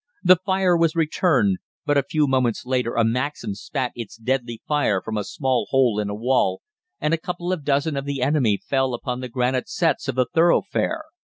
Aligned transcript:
The 0.23 0.37
fire 0.43 0.75
was 0.75 0.95
returned, 0.95 1.59
but 1.85 1.95
a 1.95 2.01
few 2.01 2.25
moments 2.25 2.65
later 2.65 2.95
a 2.95 3.03
Maxim 3.03 3.53
spat 3.53 3.91
its 3.93 4.15
deadly 4.17 4.59
fire 4.67 4.99
from 4.99 5.15
a 5.15 5.23
small 5.23 5.67
hole 5.69 5.99
in 5.99 6.09
a 6.09 6.15
wall, 6.15 6.63
and 6.99 7.13
a 7.13 7.19
couple 7.21 7.53
of 7.53 7.63
dozen 7.63 7.95
of 7.95 8.05
the 8.05 8.23
enemy 8.23 8.57
fell 8.67 8.95
upon 8.95 9.19
the 9.19 9.29
granite 9.29 9.69
setts 9.69 10.07
of 10.07 10.15
the 10.15 10.25
thoroughfare. 10.25 11.03